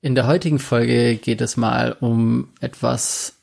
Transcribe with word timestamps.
In 0.00 0.14
der 0.14 0.26
heutigen 0.28 0.60
Folge 0.60 1.16
geht 1.16 1.40
es 1.40 1.56
mal 1.56 1.96
um 1.98 2.52
etwas, 2.60 3.34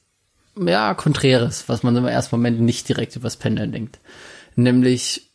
ja, 0.57 0.93
Konträres, 0.93 1.67
was 1.67 1.83
man 1.83 1.95
im 1.97 2.05
ersten 2.05 2.35
Moment 2.35 2.61
nicht 2.61 2.87
direkt 2.87 3.15
übers 3.17 3.35
Pendeln 3.35 3.73
denkt. 3.73 3.99
Nämlich 4.55 5.31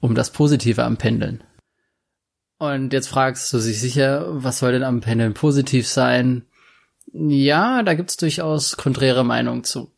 um 0.00 0.16
das 0.16 0.30
Positive 0.30 0.82
am 0.82 0.96
Pendeln. 0.96 1.44
Und 2.58 2.92
jetzt 2.92 3.08
fragst 3.08 3.52
du 3.52 3.58
sich 3.58 3.80
sicher, 3.80 4.26
was 4.28 4.58
soll 4.58 4.72
denn 4.72 4.82
am 4.82 5.00
Pendeln 5.00 5.32
positiv 5.32 5.86
sein? 5.86 6.44
Ja, 7.12 7.84
da 7.84 7.94
gibt's 7.94 8.16
durchaus 8.16 8.76
konträre 8.76 9.24
Meinungen 9.24 9.62
zu. 9.62 9.92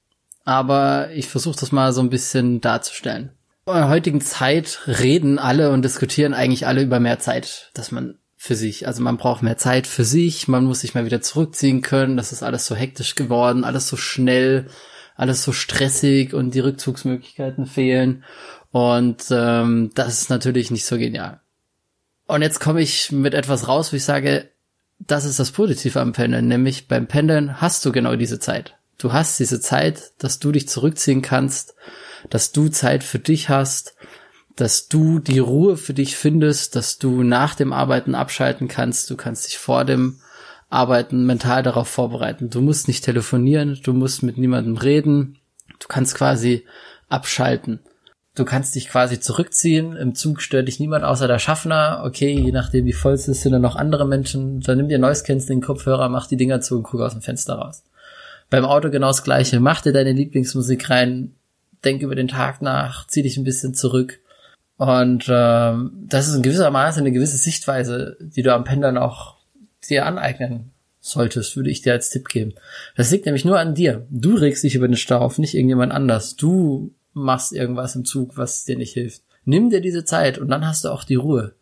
Aber 0.44 1.10
ich 1.12 1.26
versuche 1.26 1.58
das 1.58 1.72
mal 1.72 1.94
so 1.94 2.02
ein 2.02 2.10
bisschen 2.10 2.60
darzustellen. 2.60 3.32
In 3.66 3.74
der 3.74 3.88
heutigen 3.88 4.20
Zeit 4.20 4.80
reden 4.86 5.38
alle 5.38 5.70
und 5.70 5.82
diskutieren 5.82 6.34
eigentlich 6.34 6.66
alle 6.66 6.82
über 6.82 7.00
mehr 7.00 7.18
Zeit, 7.18 7.70
dass 7.72 7.92
man 7.92 8.19
für 8.42 8.54
sich. 8.54 8.86
Also 8.86 9.02
man 9.02 9.18
braucht 9.18 9.42
mehr 9.42 9.58
Zeit 9.58 9.86
für 9.86 10.02
sich, 10.02 10.48
man 10.48 10.64
muss 10.64 10.80
sich 10.80 10.94
mal 10.94 11.04
wieder 11.04 11.20
zurückziehen 11.20 11.82
können. 11.82 12.16
Das 12.16 12.32
ist 12.32 12.42
alles 12.42 12.64
so 12.64 12.74
hektisch 12.74 13.14
geworden, 13.14 13.64
alles 13.64 13.86
so 13.86 13.98
schnell, 13.98 14.66
alles 15.14 15.44
so 15.44 15.52
stressig 15.52 16.32
und 16.32 16.54
die 16.54 16.60
Rückzugsmöglichkeiten 16.60 17.66
fehlen. 17.66 18.24
Und 18.70 19.26
ähm, 19.30 19.90
das 19.94 20.22
ist 20.22 20.30
natürlich 20.30 20.70
nicht 20.70 20.86
so 20.86 20.96
genial. 20.96 21.40
Und 22.28 22.40
jetzt 22.40 22.60
komme 22.60 22.80
ich 22.80 23.12
mit 23.12 23.34
etwas 23.34 23.68
raus, 23.68 23.92
wo 23.92 23.96
ich 23.96 24.04
sage, 24.04 24.48
das 24.98 25.26
ist 25.26 25.38
das 25.38 25.50
Positive 25.50 26.00
am 26.00 26.14
Pendeln, 26.14 26.48
nämlich 26.48 26.88
beim 26.88 27.08
Pendeln 27.08 27.60
hast 27.60 27.84
du 27.84 27.92
genau 27.92 28.16
diese 28.16 28.40
Zeit. 28.40 28.74
Du 28.96 29.12
hast 29.12 29.38
diese 29.38 29.60
Zeit, 29.60 30.12
dass 30.16 30.38
du 30.38 30.50
dich 30.50 30.66
zurückziehen 30.66 31.20
kannst, 31.20 31.74
dass 32.30 32.52
du 32.52 32.68
Zeit 32.68 33.04
für 33.04 33.18
dich 33.18 33.50
hast, 33.50 33.96
dass 34.56 34.88
du 34.88 35.18
die 35.18 35.38
Ruhe 35.38 35.76
für 35.76 35.94
dich 35.94 36.16
findest, 36.16 36.76
dass 36.76 36.98
du 36.98 37.22
nach 37.22 37.54
dem 37.54 37.72
Arbeiten 37.72 38.14
abschalten 38.14 38.68
kannst. 38.68 39.10
Du 39.10 39.16
kannst 39.16 39.46
dich 39.46 39.58
vor 39.58 39.84
dem 39.84 40.20
Arbeiten 40.68 41.24
mental 41.26 41.62
darauf 41.62 41.88
vorbereiten. 41.88 42.50
Du 42.50 42.60
musst 42.60 42.88
nicht 42.88 43.04
telefonieren, 43.04 43.78
du 43.82 43.92
musst 43.92 44.22
mit 44.22 44.38
niemandem 44.38 44.76
reden. 44.76 45.38
Du 45.78 45.88
kannst 45.88 46.14
quasi 46.14 46.64
abschalten. 47.08 47.80
Du 48.36 48.44
kannst 48.44 48.74
dich 48.74 48.88
quasi 48.88 49.18
zurückziehen. 49.18 49.96
Im 49.96 50.14
Zug 50.14 50.40
stört 50.40 50.68
dich 50.68 50.78
niemand 50.78 51.04
außer 51.04 51.26
der 51.26 51.40
Schaffner. 51.40 52.02
Okay, 52.04 52.32
je 52.32 52.52
nachdem 52.52 52.84
wie 52.84 52.92
voll 52.92 53.14
es 53.14 53.26
ist, 53.26 53.42
sind 53.42 53.52
da 53.52 53.58
noch 53.58 53.76
andere 53.76 54.06
Menschen. 54.06 54.60
Dann 54.60 54.78
nimm 54.78 54.88
dir 54.88 54.98
Noise 54.98 55.24
Canceling 55.24 55.60
Kopfhörer, 55.60 56.08
mach 56.08 56.26
die 56.26 56.36
Dinger 56.36 56.60
zu 56.60 56.76
und 56.76 56.84
guck 56.84 57.00
aus 57.00 57.12
dem 57.12 57.22
Fenster 57.22 57.54
raus. 57.54 57.82
Beim 58.48 58.64
Auto 58.64 58.90
genau 58.90 59.08
das 59.08 59.24
gleiche. 59.24 59.58
Mach 59.58 59.80
dir 59.80 59.92
deine 59.92 60.12
Lieblingsmusik 60.12 60.90
rein. 60.90 61.34
Denk 61.84 62.02
über 62.02 62.14
den 62.14 62.28
Tag 62.28 62.62
nach. 62.62 63.06
Zieh 63.08 63.22
dich 63.22 63.36
ein 63.36 63.44
bisschen 63.44 63.74
zurück 63.74 64.20
und 64.80 65.26
ähm, 65.28 65.92
das 66.08 66.26
ist 66.26 66.36
in 66.36 66.40
gewisser 66.40 66.70
Maße 66.70 67.00
eine 67.00 67.12
gewisse 67.12 67.36
Sichtweise, 67.36 68.16
die 68.18 68.40
du 68.40 68.54
am 68.54 68.64
Pendeln 68.64 68.96
auch 68.96 69.36
dir 69.86 70.06
aneignen 70.06 70.70
solltest, 71.00 71.54
würde 71.54 71.68
ich 71.68 71.82
dir 71.82 71.92
als 71.92 72.08
Tipp 72.08 72.30
geben. 72.30 72.54
Das 72.96 73.10
liegt 73.10 73.26
nämlich 73.26 73.44
nur 73.44 73.58
an 73.58 73.74
dir. 73.74 74.06
Du 74.08 74.36
regst 74.36 74.64
dich 74.64 74.74
über 74.76 74.88
den 74.88 74.96
Stau 74.96 75.18
auf, 75.18 75.36
nicht 75.36 75.52
irgendjemand 75.52 75.92
anders. 75.92 76.34
Du 76.34 76.94
machst 77.12 77.52
irgendwas 77.52 77.94
im 77.94 78.06
Zug, 78.06 78.38
was 78.38 78.64
dir 78.64 78.78
nicht 78.78 78.94
hilft. 78.94 79.20
Nimm 79.44 79.68
dir 79.68 79.82
diese 79.82 80.06
Zeit 80.06 80.38
und 80.38 80.48
dann 80.48 80.66
hast 80.66 80.84
du 80.84 80.88
auch 80.88 81.04
die 81.04 81.16
Ruhe. 81.16 81.52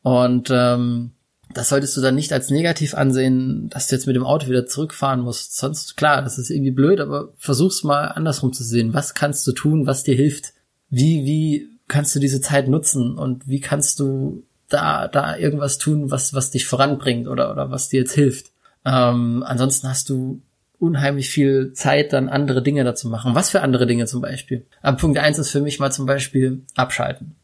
Und 0.00 0.48
ähm, 0.50 1.10
das 1.52 1.68
solltest 1.68 1.94
du 1.98 2.00
dann 2.00 2.14
nicht 2.14 2.32
als 2.32 2.48
negativ 2.48 2.94
ansehen, 2.94 3.68
dass 3.68 3.88
du 3.88 3.96
jetzt 3.96 4.06
mit 4.06 4.16
dem 4.16 4.24
Auto 4.24 4.48
wieder 4.48 4.64
zurückfahren 4.64 5.20
musst. 5.20 5.58
Sonst, 5.58 5.98
klar, 5.98 6.22
das 6.22 6.38
ist 6.38 6.48
irgendwie 6.48 6.70
blöd, 6.70 7.00
aber 7.00 7.28
versuch's 7.36 7.84
mal 7.84 8.06
andersrum 8.06 8.54
zu 8.54 8.64
sehen. 8.64 8.94
Was 8.94 9.12
kannst 9.12 9.46
du 9.46 9.52
tun, 9.52 9.86
was 9.86 10.02
dir 10.02 10.14
hilft? 10.14 10.54
Wie, 10.88 11.26
wie 11.26 11.73
kannst 11.94 12.12
du 12.16 12.18
diese 12.18 12.40
Zeit 12.40 12.66
nutzen 12.66 13.16
und 13.16 13.46
wie 13.46 13.60
kannst 13.60 14.00
du 14.00 14.42
da, 14.68 15.06
da 15.06 15.36
irgendwas 15.36 15.78
tun, 15.78 16.10
was, 16.10 16.34
was 16.34 16.50
dich 16.50 16.66
voranbringt 16.66 17.28
oder, 17.28 17.52
oder 17.52 17.70
was 17.70 17.88
dir 17.88 18.00
jetzt 18.00 18.14
hilft. 18.14 18.50
Ähm, 18.84 19.44
ansonsten 19.46 19.88
hast 19.88 20.08
du 20.08 20.42
unheimlich 20.80 21.30
viel 21.30 21.72
Zeit, 21.72 22.12
dann 22.12 22.28
andere 22.28 22.64
Dinge 22.64 22.82
dazu 22.82 23.08
machen. 23.08 23.36
Was 23.36 23.50
für 23.50 23.60
andere 23.60 23.86
Dinge 23.86 24.06
zum 24.06 24.20
Beispiel? 24.20 24.66
Aber 24.82 24.96
Punkt 24.96 25.20
eins 25.20 25.38
ist 25.38 25.50
für 25.50 25.60
mich 25.60 25.78
mal 25.78 25.92
zum 25.92 26.04
Beispiel 26.04 26.62
abschalten. 26.74 27.36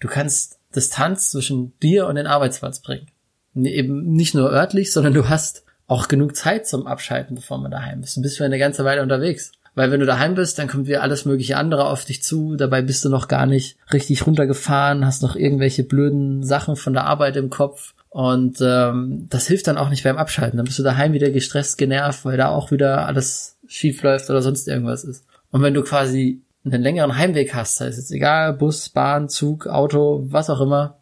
Du 0.00 0.08
kannst 0.08 0.58
Distanz 0.76 1.30
zwischen 1.30 1.72
dir 1.80 2.06
und 2.06 2.16
den 2.16 2.26
Arbeitsplatz 2.26 2.80
bringen. 2.80 3.06
Eben 3.54 4.12
nicht 4.12 4.34
nur 4.34 4.52
örtlich, 4.52 4.92
sondern 4.92 5.14
du 5.14 5.30
hast 5.30 5.64
auch 5.86 6.08
genug 6.08 6.36
Zeit 6.36 6.66
zum 6.66 6.86
Abschalten, 6.86 7.36
bevor 7.36 7.56
man 7.56 7.70
daheim 7.70 8.02
ist. 8.02 8.18
Du 8.18 8.20
bist 8.20 8.36
für 8.36 8.44
eine 8.44 8.58
ganze 8.58 8.84
Weile 8.84 9.00
unterwegs. 9.02 9.52
Weil 9.74 9.90
wenn 9.90 10.00
du 10.00 10.06
daheim 10.06 10.34
bist, 10.34 10.58
dann 10.58 10.68
kommt 10.68 10.86
wieder 10.86 11.02
alles 11.02 11.24
mögliche 11.24 11.56
andere 11.56 11.86
auf 11.86 12.04
dich 12.04 12.22
zu. 12.22 12.56
Dabei 12.56 12.80
bist 12.82 13.04
du 13.04 13.08
noch 13.08 13.26
gar 13.26 13.46
nicht 13.46 13.76
richtig 13.92 14.26
runtergefahren, 14.26 15.04
hast 15.04 15.22
noch 15.22 15.34
irgendwelche 15.34 15.82
blöden 15.82 16.44
Sachen 16.44 16.76
von 16.76 16.92
der 16.92 17.04
Arbeit 17.04 17.36
im 17.36 17.50
Kopf. 17.50 17.94
Und 18.08 18.58
ähm, 18.60 19.26
das 19.28 19.48
hilft 19.48 19.66
dann 19.66 19.76
auch 19.76 19.90
nicht 19.90 20.04
beim 20.04 20.16
Abschalten. 20.16 20.56
Dann 20.56 20.66
bist 20.66 20.78
du 20.78 20.84
daheim 20.84 21.12
wieder 21.12 21.30
gestresst, 21.30 21.78
genervt, 21.78 22.24
weil 22.24 22.36
da 22.36 22.48
auch 22.50 22.70
wieder 22.70 23.06
alles 23.06 23.56
schief 23.66 24.02
läuft 24.04 24.30
oder 24.30 24.42
sonst 24.42 24.68
irgendwas 24.68 25.02
ist. 25.02 25.24
Und 25.50 25.62
wenn 25.62 25.74
du 25.74 25.82
quasi 25.82 26.40
einen 26.64 26.82
längeren 26.82 27.16
Heimweg 27.16 27.54
hast, 27.54 27.80
heißt 27.80 27.98
jetzt 27.98 28.12
egal, 28.12 28.52
Bus, 28.52 28.88
Bahn, 28.88 29.28
Zug, 29.28 29.66
Auto, 29.66 30.24
was 30.28 30.50
auch 30.50 30.60
immer, 30.60 30.98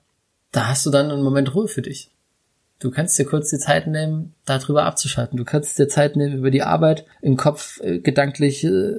da 0.50 0.69
hast 0.69 0.87
du 0.87 0.91
dann 0.91 1.10
einen 1.10 1.22
Moment 1.22 1.54
Ruhe 1.54 1.69
für 1.69 1.83
dich. 1.83 2.12
Du 2.82 2.91
kannst 2.91 3.19
dir 3.19 3.25
kurz 3.25 3.50
die 3.50 3.59
Zeit 3.59 3.87
nehmen, 3.87 4.34
darüber 4.44 4.84
abzuschalten. 4.84 5.37
Du 5.37 5.44
kannst 5.44 5.78
dir 5.78 5.88
Zeit 5.88 6.16
nehmen, 6.16 6.38
über 6.38 6.50
die 6.50 6.62
Arbeit 6.62 7.04
im 7.20 7.37
Kopf 7.37 7.81
äh, 7.81 8.00
gedanklich 8.00 8.65
äh, 8.65 8.93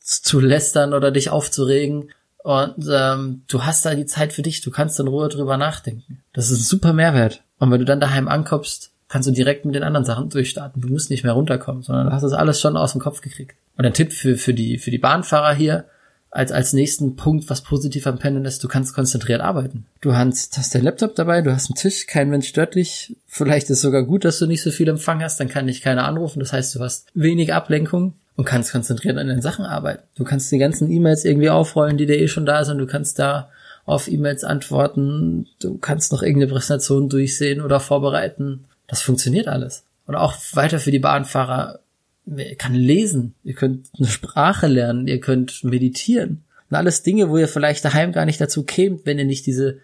zu 0.00 0.40
lästern 0.40 0.94
oder 0.94 1.10
dich 1.10 1.30
aufzuregen. 1.30 2.10
Und 2.42 2.88
ähm, 2.90 3.42
du 3.48 3.64
hast 3.64 3.84
da 3.84 3.94
die 3.94 4.06
Zeit 4.06 4.32
für 4.32 4.42
dich. 4.42 4.62
Du 4.62 4.70
kannst 4.70 4.98
in 4.98 5.08
Ruhe 5.08 5.28
drüber 5.28 5.56
nachdenken. 5.56 6.22
Das 6.32 6.50
ist 6.50 6.60
ein 6.60 6.64
super 6.64 6.92
Mehrwert. 6.92 7.42
Und 7.58 7.70
wenn 7.70 7.80
du 7.80 7.84
dann 7.84 8.00
daheim 8.00 8.28
ankommst, 8.28 8.92
kannst 9.08 9.28
du 9.28 9.32
direkt 9.32 9.64
mit 9.64 9.74
den 9.74 9.82
anderen 9.82 10.06
Sachen 10.06 10.30
durchstarten. 10.30 10.80
Du 10.80 10.88
musst 10.88 11.10
nicht 11.10 11.24
mehr 11.24 11.32
runterkommen, 11.32 11.82
sondern 11.82 12.06
du 12.06 12.12
hast 12.12 12.22
das 12.22 12.32
alles 12.32 12.60
schon 12.60 12.76
aus 12.76 12.92
dem 12.92 13.00
Kopf 13.00 13.20
gekriegt. 13.20 13.56
Und 13.76 13.84
ein 13.84 13.94
Tipp 13.94 14.12
für, 14.12 14.36
für, 14.36 14.54
die, 14.54 14.78
für 14.78 14.90
die 14.90 14.98
Bahnfahrer 14.98 15.54
hier, 15.54 15.84
als, 16.30 16.52
als 16.52 16.72
nächsten 16.72 17.16
Punkt, 17.16 17.48
was 17.48 17.62
positiv 17.62 18.06
am 18.06 18.18
Pendeln 18.18 18.44
ist, 18.44 18.62
du 18.62 18.68
kannst 18.68 18.94
konzentriert 18.94 19.40
arbeiten. 19.40 19.86
Du 20.00 20.14
hast, 20.14 20.58
hast 20.58 20.74
dein 20.74 20.82
Laptop 20.82 21.14
dabei, 21.14 21.40
du 21.40 21.52
hast 21.52 21.70
einen 21.70 21.76
Tisch, 21.76 22.06
kein 22.06 22.28
Mensch 22.28 22.48
stört 22.48 22.74
dich. 22.74 23.16
Vielleicht 23.26 23.70
ist 23.70 23.80
sogar 23.80 24.02
gut, 24.02 24.24
dass 24.24 24.38
du 24.38 24.46
nicht 24.46 24.62
so 24.62 24.70
viel 24.70 24.88
Empfang 24.88 25.22
hast, 25.22 25.40
dann 25.40 25.48
kann 25.48 25.66
dich 25.66 25.80
keiner 25.80 26.06
anrufen. 26.06 26.40
Das 26.40 26.52
heißt, 26.52 26.74
du 26.74 26.80
hast 26.80 27.06
wenig 27.14 27.54
Ablenkung 27.54 28.14
und 28.36 28.44
kannst 28.44 28.72
konzentriert 28.72 29.16
an 29.16 29.28
den 29.28 29.42
Sachen 29.42 29.64
arbeiten. 29.64 30.02
Du 30.16 30.24
kannst 30.24 30.52
die 30.52 30.58
ganzen 30.58 30.90
E-Mails 30.90 31.24
irgendwie 31.24 31.50
aufrollen, 31.50 31.96
die 31.96 32.06
dir 32.06 32.18
eh 32.18 32.28
schon 32.28 32.46
da 32.46 32.64
sind. 32.64 32.78
Du 32.78 32.86
kannst 32.86 33.18
da 33.18 33.48
auf 33.86 34.06
E-Mails 34.06 34.44
antworten. 34.44 35.46
Du 35.60 35.78
kannst 35.78 36.12
noch 36.12 36.22
irgendeine 36.22 36.52
Präsentation 36.52 37.08
durchsehen 37.08 37.62
oder 37.62 37.80
vorbereiten. 37.80 38.64
Das 38.86 39.02
funktioniert 39.02 39.48
alles. 39.48 39.82
Und 40.06 40.14
auch 40.14 40.36
weiter 40.52 40.78
für 40.78 40.90
die 40.90 40.98
Bahnfahrer 40.98 41.80
kann 42.56 42.74
lesen, 42.74 43.34
ihr 43.44 43.54
könnt 43.54 43.88
eine 43.96 44.08
Sprache 44.08 44.66
lernen, 44.66 45.06
ihr 45.06 45.20
könnt 45.20 45.64
meditieren. 45.64 46.44
Und 46.70 46.76
alles 46.76 47.02
Dinge, 47.02 47.30
wo 47.30 47.38
ihr 47.38 47.48
vielleicht 47.48 47.84
daheim 47.84 48.12
gar 48.12 48.26
nicht 48.26 48.40
dazu 48.40 48.64
kämt, 48.64 49.06
wenn 49.06 49.18
ihr 49.18 49.24
nicht 49.24 49.46
diese 49.46 49.78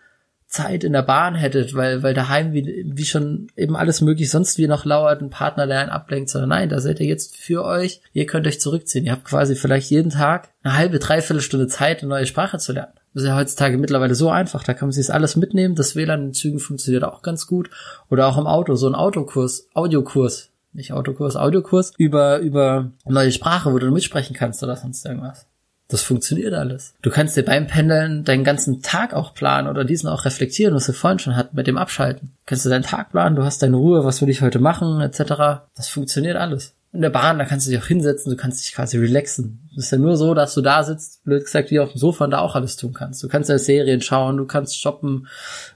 Zeit 0.47 0.85
in 0.85 0.93
der 0.93 1.03
Bahn 1.03 1.35
hättet, 1.35 1.75
weil, 1.75 2.03
weil 2.05 2.15
daheim 2.15 2.53
wie, 2.53 2.85
wie 2.87 3.05
schon 3.05 3.49
eben 3.57 3.75
alles 3.75 4.01
möglich 4.01 4.31
sonst 4.31 4.57
wie 4.57 4.69
noch 4.69 4.85
lauert, 4.85 5.21
ein 5.21 5.31
Partner, 5.31 5.67
der 5.67 5.81
einen 5.81 5.91
ablenkt, 5.91 6.31
sondern 6.31 6.51
nein, 6.51 6.69
da 6.69 6.81
seid 6.81 7.01
ihr 7.01 7.07
jetzt 7.07 7.37
für 7.37 7.65
euch, 7.65 8.01
ihr 8.13 8.27
könnt 8.27 8.47
euch 8.47 8.61
zurückziehen. 8.61 9.05
Ihr 9.05 9.13
habt 9.13 9.25
quasi 9.25 9.57
vielleicht 9.57 9.91
jeden 9.91 10.11
Tag 10.11 10.51
eine 10.63 10.77
halbe, 10.77 11.01
dreiviertel 11.01 11.43
Stunde 11.43 11.67
Zeit, 11.67 12.01
eine 12.01 12.11
neue 12.11 12.27
Sprache 12.27 12.59
zu 12.59 12.73
lernen. 12.73 12.93
Das 13.15 13.25
ist 13.25 13.29
ja 13.29 13.37
heutzutage 13.37 13.79
mittlerweile 13.79 14.15
so 14.15 14.31
einfach, 14.31 14.63
da 14.63 14.75
kann 14.75 14.89
man 14.89 14.93
sich 14.93 15.07
das 15.07 15.15
alles 15.15 15.35
mitnehmen. 15.35 15.75
Das 15.75 15.97
WLAN 15.97 16.27
in 16.27 16.35
Zügen 16.35 16.61
funktioniert 16.61 17.05
auch 17.05 17.23
ganz 17.23 17.47
gut. 17.47 17.71
Oder 18.09 18.27
auch 18.27 18.39
im 18.39 18.47
Auto, 18.47 18.77
so 18.77 18.87
ein 18.87 18.95
Autokurs, 18.95 19.69
Audiokurs, 19.75 20.51
nicht 20.75 20.93
Autokurs, 20.93 21.37
Audiokurs, 21.37 21.93
über, 21.97 22.39
über 22.39 22.91
neue 23.07 23.33
Sprache, 23.33 23.73
wo 23.73 23.79
du 23.79 23.91
mitsprechen 23.91 24.37
kannst 24.37 24.63
oder 24.63 24.77
sonst 24.77 25.05
irgendwas. 25.07 25.47
Das 25.89 26.03
funktioniert 26.03 26.55
alles. 26.55 26.95
Du 27.03 27.11
kannst 27.11 27.37
dir 27.37 27.45
beim 27.45 27.67
Pendeln 27.67 28.25
deinen 28.25 28.43
ganzen 28.43 28.81
Tag 28.81 29.13
auch 29.13 29.35
planen 29.35 29.69
oder 29.69 29.85
diesen 29.85 30.09
auch 30.09 30.25
reflektieren, 30.25 30.75
was 30.75 30.89
wir 30.89 30.95
vorhin 30.95 31.19
schon 31.19 31.37
hatten 31.37 31.57
mit 31.57 31.67
dem 31.67 31.77
Abschalten. 31.77 32.33
Kannst 32.47 32.65
du 32.65 32.71
deinen 32.71 32.85
Tag 32.85 33.11
planen, 33.11 33.37
du 33.37 33.45
hast 33.45 33.63
deine 33.63 33.77
Ruhe, 33.77 34.05
was 34.05 34.23
will 34.23 34.31
ich 34.31 34.41
heute 34.41 34.59
machen, 34.59 35.01
etc. 35.01 35.67
Das 35.75 35.89
funktioniert 35.89 36.37
alles. 36.37 36.75
In 36.95 37.03
der 37.03 37.11
Bahn, 37.11 37.39
da 37.39 37.45
kannst 37.45 37.67
du 37.67 37.73
dich 37.73 37.81
auch 37.81 37.87
hinsetzen, 37.87 38.31
du 38.31 38.37
kannst 38.37 38.65
dich 38.65 38.73
quasi 38.73 38.99
relaxen. 38.99 39.69
Es 39.77 39.87
ist 39.87 39.91
ja 39.91 39.99
nur 39.99 40.17
so, 40.17 40.33
dass 40.33 40.55
du 40.55 40.61
da 40.61 40.85
sitzt, 40.85 41.25
blöd 41.25 41.45
gesagt, 41.45 41.73
wie 41.73 41.81
auf 41.81 41.91
dem 41.91 41.99
Sofa 41.99 42.25
und 42.25 42.31
da 42.31 42.39
auch 42.39 42.55
alles 42.55 42.77
tun 42.77 42.95
kannst. 42.95 43.21
Du 43.23 43.29
kannst 43.29 43.51
ja 43.51 43.59
Serien 43.59 44.01
schauen, 44.01 44.37
du 44.37 44.47
kannst 44.47 44.81
shoppen, 44.81 45.27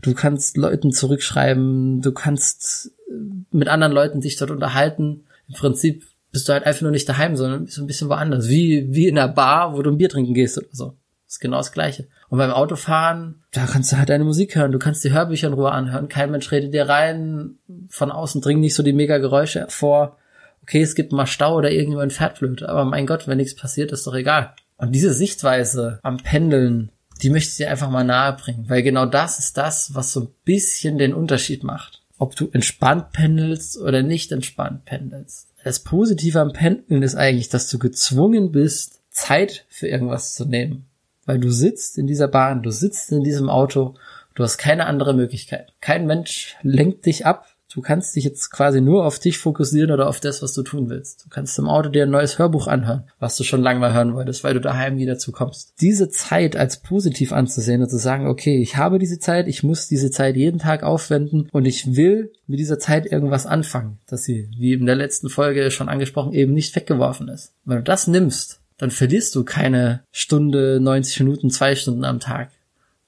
du 0.01 0.15
kannst 0.15 0.57
Leuten 0.57 0.93
zurückschreiben, 0.93 2.03
du 2.03 2.13
kannst 2.13 2.93
mit 3.51 3.67
anderen 3.69 3.93
Leuten 3.93 4.23
sich 4.23 4.37
dort 4.37 4.53
unterhalten. 4.53 5.25
Im 5.49 5.55
Prinzip 5.55 6.05
bist 6.31 6.49
du 6.49 6.53
halt 6.53 6.65
einfach 6.65 6.83
nur 6.83 6.91
nicht 6.91 7.09
daheim, 7.09 7.37
sondern 7.37 7.65
bist 7.65 7.79
ein 7.79 7.87
bisschen 7.87 8.09
woanders. 8.09 8.49
Wie, 8.49 8.87
wie 8.91 9.09
in 9.09 9.19
einer 9.19 9.29
Bar, 9.33 9.75
wo 9.75 9.83
du 9.83 9.91
ein 9.91 9.99
Bier 9.99 10.11
trinken 10.11 10.35
gehst 10.35 10.59
oder 10.59 10.69
so. 10.71 10.97
Das 11.27 11.35
ist 11.35 11.41
genau 11.41 11.57
das 11.57 11.73
Gleiche. 11.73 12.07
Und 12.29 12.39
beim 12.39 12.51
Autofahren, 12.51 13.43
da 13.53 13.67
kannst 13.67 13.91
du 13.91 13.97
halt 13.97 14.09
deine 14.09 14.25
Musik 14.25 14.55
hören. 14.55 14.73
Du 14.73 14.79
kannst 14.79 15.03
die 15.05 15.13
Hörbücher 15.13 15.49
in 15.49 15.55
Ruhe 15.55 15.73
anhören. 15.73 16.09
Kein 16.09 16.31
Mensch 16.31 16.53
redet 16.53 16.75
dir 16.75 16.89
rein. 16.89 17.59
Von 17.89 18.11
außen 18.11 18.41
dringen 18.41 18.61
nicht 18.61 18.75
so 18.75 18.83
die 18.83 18.93
mega 18.93 19.19
Geräusche 19.19 19.67
vor. 19.69 20.18
Okay, 20.69 20.83
es 20.83 20.95
gibt 20.95 21.13
mal 21.13 21.27
Stau 21.27 21.57
oder 21.57 21.73
irgendjemand 21.73 22.13
fährt 22.13 22.39
blöd. 22.39 22.63
Aber 22.63 22.85
mein 22.85 23.07
Gott, 23.07 23.27
wenn 23.27 23.39
nichts 23.39 23.57
passiert, 23.57 23.91
ist 23.91 24.07
doch 24.07 24.15
egal. 24.15 24.55
Und 24.77 24.93
diese 24.93 25.13
Sichtweise 25.13 25.99
am 26.03 26.19
Pendeln, 26.19 26.93
die 27.23 27.31
möchte 27.31 27.51
ich 27.51 27.57
dir 27.57 27.71
einfach 27.71 27.91
mal 27.91 28.05
nahe 28.05 28.35
bringen. 28.35 28.67
Weil 28.69 28.83
genau 28.83 29.07
das 29.07 29.39
ist 29.39 29.57
das, 29.57 29.95
was 29.95 30.13
so 30.13 30.21
ein 30.21 30.29
bisschen 30.45 30.99
den 30.99 31.15
Unterschied 31.15 31.65
macht 31.65 31.99
ob 32.19 32.35
du 32.35 32.49
entspannt 32.53 33.13
pendelst 33.13 33.79
oder 33.79 34.03
nicht 34.03 34.33
entspannt 34.33 34.85
pendelst. 34.85 35.49
Das 35.65 35.81
Positive 35.81 36.41
am 36.41 36.53
Pendeln 36.53 37.03
ist 37.03 37.15
eigentlich, 37.15 37.49
dass 37.49 37.69
du 37.71 37.79
gezwungen 37.79 38.53
bist, 38.53 39.01
Zeit 39.11 39.65
für 39.69 39.89
irgendwas 39.89 40.35
zu 40.35 40.45
nehmen. 40.45 40.87
Weil 41.25 41.39
du 41.39 41.51
sitzt 41.51 41.99
in 41.99 42.07
dieser 42.07 42.29
Bahn, 42.29 42.63
du 42.63 42.71
sitzt 42.71 43.13
in 43.13 43.23
diesem 43.23 43.49
Auto, 43.49 43.95
du 44.35 44.43
hast 44.43 44.59
keine 44.59 44.87
andere 44.87 45.15
Möglichkeit. 45.15 45.73
Kein 45.81 46.07
Mensch 46.07 46.57
lenkt 46.63 47.07
dich 47.07 47.27
ab, 47.27 47.47
Du 47.71 47.83
kannst 47.83 48.17
dich 48.17 48.25
jetzt 48.25 48.51
quasi 48.51 48.81
nur 48.81 49.05
auf 49.05 49.19
dich 49.19 49.37
fokussieren 49.37 49.91
oder 49.91 50.09
auf 50.09 50.21
das, 50.21 50.43
was 50.43 50.55
du 50.55 50.63
tun 50.63 50.89
willst. 50.89 51.27
Du 51.27 51.29
kannst 51.29 51.59
im 51.59 51.69
Auto 51.69 51.91
dir 51.91 52.05
ein 52.05 52.11
neues 52.11 52.39
Hörbuch 52.39 52.67
anhören, 52.67 53.05
was 53.19 53.37
du 53.37 53.45
schon 53.45 53.61
lange 53.61 53.79
mal 53.79 53.93
hören 53.93 54.15
wolltest, 54.15 54.43
weil 54.43 54.55
du 54.55 54.61
daheim 54.61 54.97
nie 54.97 55.05
dazu 55.05 55.33
kommst. 55.33 55.75
Diese 55.81 56.09
Zeit 56.09 56.57
als 56.57 56.79
positiv 56.79 57.33
anzusehen 57.33 57.83
und 57.83 57.91
zu 57.91 57.99
sagen, 57.99 58.27
okay, 58.27 58.61
ich 58.63 58.77
habe 58.77 58.99
diese 58.99 59.19
Zeit, 59.19 59.49
ich 59.49 59.63
muss 59.63 59.87
diese 59.87 60.11
Zeit 60.11 60.37
jeden 60.37 60.59
Tag 60.59 60.83
aufwenden 60.83 61.49
und 61.53 61.67
ich 61.67 61.95
will 61.95 62.33
mit 62.47 62.59
dieser 62.59 62.79
Zeit 62.79 63.05
irgendwas 63.05 63.45
anfangen, 63.45 63.99
dass 64.07 64.25
sie, 64.25 64.49
wie 64.57 64.73
in 64.73 64.87
der 64.87 64.97
letzten 64.97 65.29
Folge 65.29 65.71
schon 65.71 65.91
angesprochen, 65.91 66.33
eben 66.33 66.55
nicht 66.55 66.75
weggeworfen 66.75 67.29
ist. 67.29 67.53
Wenn 67.67 67.79
du 67.79 67.83
das 67.83 68.07
nimmst, 68.07 68.61
dann 68.79 68.91
verlierst 68.91 69.35
du 69.35 69.45
keine 69.45 70.05
Stunde, 70.11 70.81
90 70.81 71.21
Minuten, 71.21 71.51
zwei 71.51 71.75
Stunden 71.75 72.05
am 72.05 72.21
Tag 72.21 72.51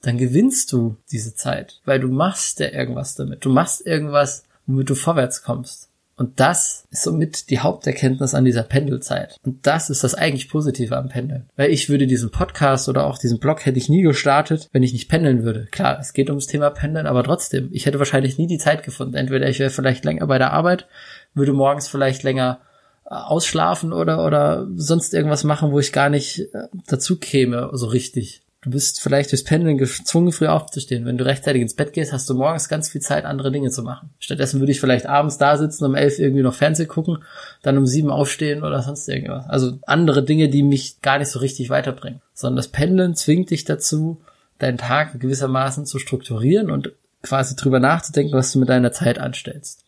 dann 0.03 0.17
gewinnst 0.17 0.73
du 0.73 0.97
diese 1.13 1.35
Zeit, 1.35 1.81
weil 1.85 2.01
du 2.01 2.09
machst 2.09 2.61
ja 2.61 2.71
irgendwas 2.71 3.15
damit. 3.17 3.45
Du 3.45 3.51
machst 3.51 3.87
irgendwas, 3.87 4.45
womit 4.67 4.91
du 4.91 4.95
vorwärts 4.95 5.43
kommst. 5.43 5.91
Und 6.21 6.39
das 6.39 6.87
ist 6.91 7.05
somit 7.05 7.49
die 7.49 7.61
Haupterkenntnis 7.61 8.35
an 8.35 8.45
dieser 8.45 8.63
Pendelzeit. 8.63 9.37
Und 9.43 9.67
das 9.67 9.89
ist 9.89 10.05
das 10.05 10.15
eigentlich 10.15 10.51
Positive 10.51 10.95
am 10.95 11.09
Pendeln. 11.09 11.49
Weil 11.57 11.71
ich 11.71 11.89
würde 11.89 12.07
diesen 12.07 12.31
Podcast 12.31 12.91
oder 12.91 13.07
auch 13.07 13.17
diesen 13.17 13.39
Blog 13.39 13.65
hätte 13.65 13.79
ich 13.79 13.89
nie 13.89 14.03
gestartet, 14.03 14.69
wenn 14.73 14.83
ich 14.83 14.93
nicht 14.93 15.09
pendeln 15.09 15.45
würde. 15.45 15.67
Klar, 15.71 15.99
es 15.99 16.13
geht 16.13 16.29
ums 16.29 16.47
Thema 16.47 16.69
Pendeln, 16.69 17.07
aber 17.07 17.25
trotzdem, 17.25 17.71
ich 17.73 17.87
hätte 17.87 17.99
wahrscheinlich 17.99 18.37
nie 18.37 18.47
die 18.47 18.59
Zeit 18.59 18.83
gefunden. 18.83 19.15
Entweder 19.15 19.49
ich 19.49 19.61
wäre 19.61 19.71
vielleicht 19.71 20.05
länger 20.05 20.27
bei 20.27 20.37
der 20.37 20.53
Arbeit, 20.53 20.89
würde 21.33 21.55
morgens 21.55 21.89
vielleicht 21.89 22.23
länger 22.23 22.61
äh, 23.07 23.15
ausschlafen 23.15 23.95
oder, 23.95 24.23
oder 24.23 24.69
sonst 24.75 25.15
irgendwas 25.15 25.45
machen, 25.45 25.73
wo 25.73 25.79
ich 25.79 25.91
gar 25.91 26.11
nicht 26.11 26.41
äh, 26.53 26.69
dazu 26.87 27.19
käme, 27.19 27.71
so 27.73 27.87
richtig. 27.87 28.43
Du 28.63 28.69
bist 28.69 29.01
vielleicht 29.01 29.33
durchs 29.33 29.45
Pendeln 29.45 29.79
gezwungen, 29.79 30.33
früh 30.33 30.47
aufzustehen. 30.47 31.07
Wenn 31.07 31.17
du 31.17 31.25
rechtzeitig 31.25 31.63
ins 31.63 31.75
Bett 31.75 31.95
gehst, 31.95 32.13
hast 32.13 32.29
du 32.29 32.35
morgens 32.35 32.69
ganz 32.69 32.91
viel 32.91 33.01
Zeit, 33.01 33.25
andere 33.25 33.51
Dinge 33.51 33.71
zu 33.71 33.83
machen. 33.83 34.11
Stattdessen 34.19 34.61
würde 34.61 34.73
ich 34.73 34.81
vielleicht 34.81 35.07
abends 35.07 35.39
da 35.39 35.57
sitzen, 35.57 35.87
um 35.87 35.95
elf 35.95 36.19
irgendwie 36.19 36.43
noch 36.43 36.53
Fernsehen 36.53 36.89
gucken, 36.89 37.25
dann 37.63 37.79
um 37.79 37.87
sieben 37.87 38.11
aufstehen 38.11 38.63
oder 38.63 38.83
sonst 38.83 39.09
irgendwas. 39.09 39.49
Also 39.49 39.79
andere 39.87 40.23
Dinge, 40.23 40.51
die 40.51 40.63
mich 40.63 41.01
gar 41.01 41.19
nicht 41.19 41.31
so 41.31 41.39
richtig 41.39 41.71
weiterbringen. 41.71 42.21
Sondern 42.35 42.57
das 42.57 42.69
Pendeln 42.69 43.15
zwingt 43.15 43.49
dich 43.49 43.65
dazu, 43.65 44.21
deinen 44.59 44.77
Tag 44.77 45.19
gewissermaßen 45.19 45.87
zu 45.87 45.99
strukturieren 45.99 46.71
und 46.71 46.93
quasi 47.23 47.57
drüber 47.57 47.81
nachzudenken, 47.81 48.35
was 48.35 48.53
du 48.53 48.59
mit 48.59 48.69
deiner 48.69 48.93
Zeit 48.93 49.19
anstellst. 49.19 49.85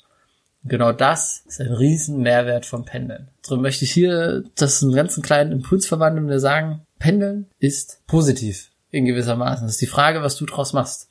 genau 0.65 0.93
das 0.93 1.43
ist 1.47 1.61
ein 1.61 1.73
riesen 1.73 2.23
Mehrwert 2.23 2.65
vom 2.65 2.87
Pendeln. 2.87 3.29
Darum 3.43 3.63
möchte 3.63 3.85
ich 3.85 3.93
hier 3.93 4.45
das 4.55 4.83
einen 4.83 4.95
ganzen 4.95 5.23
kleinen 5.23 5.53
Impuls 5.53 5.87
verwandeln 5.87 6.31
und 6.31 6.39
sagen, 6.39 6.87
Pendeln 7.03 7.47
ist 7.59 7.99
positiv 8.07 8.71
in 8.93 9.07
gewisser 9.07 9.35
Maßen. 9.35 9.67
Das 9.67 9.75
ist 9.75 9.81
die 9.81 9.87
Frage, 9.87 10.23
was 10.23 10.37
du 10.37 10.47
draus 10.47 10.73
machst. 10.73 11.09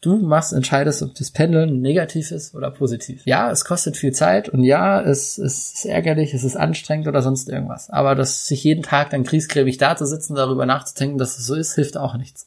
Du 0.00 0.16
machst, 0.18 0.52
entscheidest, 0.52 1.02
ob 1.02 1.12
das 1.16 1.32
Pendeln 1.32 1.80
negativ 1.80 2.30
ist 2.30 2.54
oder 2.54 2.70
positiv. 2.70 3.22
Ja, 3.24 3.50
es 3.50 3.64
kostet 3.64 3.96
viel 3.96 4.12
Zeit 4.12 4.48
und 4.48 4.62
ja, 4.62 5.00
es, 5.00 5.36
es 5.38 5.72
ist 5.74 5.86
ärgerlich, 5.86 6.34
es 6.34 6.44
ist 6.44 6.56
anstrengend 6.56 7.08
oder 7.08 7.20
sonst 7.20 7.48
irgendwas. 7.48 7.90
Aber 7.90 8.14
dass 8.14 8.46
sich 8.46 8.62
jeden 8.62 8.84
Tag 8.84 9.10
dann 9.10 9.24
kriesgräbig 9.24 9.76
da 9.76 9.96
zu 9.96 10.06
sitzen, 10.06 10.36
darüber 10.36 10.66
nachzudenken, 10.66 11.18
dass 11.18 11.36
es 11.36 11.46
so 11.46 11.56
ist, 11.56 11.74
hilft 11.74 11.96
auch 11.96 12.16
nichts. 12.16 12.46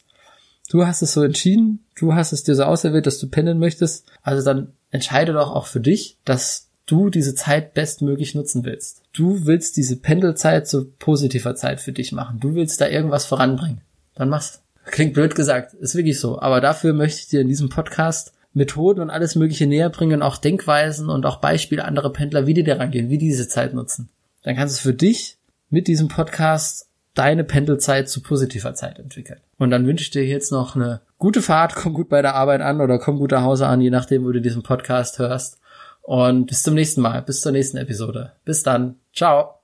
Du 0.70 0.88
hast 0.88 1.02
es 1.02 1.12
so 1.12 1.24
entschieden, 1.24 1.86
du 2.00 2.14
hast 2.14 2.32
es 2.32 2.44
dir 2.44 2.56
so 2.56 2.64
auserwählt, 2.64 3.06
dass 3.06 3.20
du 3.20 3.28
pendeln 3.28 3.60
möchtest. 3.60 4.06
Also 4.22 4.46
dann 4.46 4.72
entscheide 4.92 5.34
doch 5.34 5.52
auch 5.54 5.66
für 5.66 5.82
dich, 5.82 6.20
dass 6.24 6.67
du 6.88 7.10
diese 7.12 7.36
Zeit 7.36 7.76
bestmöglich 7.76 8.34
nutzen 8.34 8.66
willst. 8.66 9.04
Du 9.14 9.46
willst 9.46 9.78
diese 9.78 9.98
Pendelzeit 9.98 10.68
zu 10.68 10.86
positiver 10.86 11.54
Zeit 11.56 11.80
für 11.80 11.92
dich 11.92 12.12
machen. 12.12 12.40
Du 12.40 12.56
willst 12.56 12.82
da 12.82 12.88
irgendwas 12.88 13.26
voranbringen. 13.26 13.82
Dann 14.16 14.30
mach's. 14.30 14.62
Klingt 14.86 15.14
blöd 15.14 15.36
gesagt, 15.36 15.74
ist 15.74 15.96
wirklich 15.96 16.20
so. 16.20 16.40
Aber 16.40 16.62
dafür 16.62 16.94
möchte 16.94 17.20
ich 17.20 17.28
dir 17.28 17.42
in 17.42 17.50
diesem 17.50 17.70
Podcast 17.70 18.34
Methoden 18.54 19.02
und 19.02 19.10
alles 19.10 19.36
Mögliche 19.36 19.68
näher 19.68 19.90
bringen, 19.90 20.22
auch 20.22 20.38
Denkweisen 20.38 21.10
und 21.10 21.26
auch 21.26 21.38
Beispiele 21.38 21.86
anderer 21.86 22.12
Pendler, 22.12 22.48
wie 22.48 22.54
die 22.54 22.64
da 22.64 22.78
rangehen, 22.78 23.10
wie 23.10 23.18
die 23.18 23.28
diese 23.28 23.48
Zeit 23.48 23.74
nutzen. 23.74 24.10
Dann 24.44 24.56
kannst 24.56 24.80
du 24.80 24.82
für 24.82 24.94
dich 24.94 25.38
mit 25.70 25.88
diesem 25.88 26.08
Podcast 26.08 26.88
deine 27.14 27.44
Pendelzeit 27.44 28.10
zu 28.10 28.22
positiver 28.22 28.74
Zeit 28.76 28.98
entwickeln. 28.98 29.40
Und 29.58 29.72
dann 29.72 29.86
wünsche 29.86 30.04
ich 30.04 30.12
dir 30.12 30.26
jetzt 30.26 30.52
noch 30.52 30.76
eine 30.76 31.02
gute 31.18 31.42
Fahrt, 31.42 31.76
komm 31.76 31.94
gut 31.94 32.10
bei 32.10 32.22
der 32.22 32.36
Arbeit 32.36 32.62
an 32.62 32.80
oder 32.80 33.00
komm 33.00 33.18
gut 33.18 33.32
nach 33.32 33.44
Hause 33.44 33.68
an, 33.68 33.82
je 33.82 33.90
nachdem, 33.90 34.24
wo 34.24 34.32
du 34.32 34.40
diesen 34.40 34.64
Podcast 34.64 35.20
hörst. 35.20 35.60
Und 36.08 36.46
bis 36.46 36.64
zum 36.64 36.74
nächsten 36.74 37.02
Mal, 37.02 37.22
bis 37.22 37.42
zur 37.42 37.52
nächsten 37.52 37.76
Episode. 37.76 38.32
Bis 38.46 38.64
dann. 38.64 38.96
Ciao. 39.14 39.57